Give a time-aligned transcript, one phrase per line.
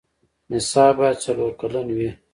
[0.51, 2.09] نصاب باید څلور کلن وي.